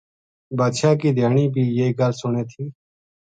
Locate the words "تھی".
2.51-2.63